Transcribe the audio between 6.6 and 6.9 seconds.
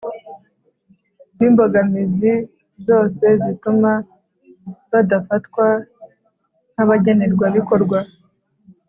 nk